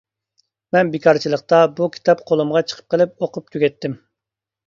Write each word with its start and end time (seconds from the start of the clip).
مەن 0.75 0.87
بىكارچىلىقتا، 0.93 1.59
بۇ 1.79 1.89
كىتاب 1.97 2.23
قولۇمغا 2.31 2.63
چىقىپ 2.71 2.87
قىلىپ 2.95 3.25
ئوقۇپ 3.27 3.53
تۈگەتتىم. 3.57 3.97